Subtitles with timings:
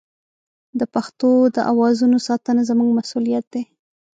[0.79, 3.63] د پښتو د اوازونو ساتنه زموږ مسوولیت دی.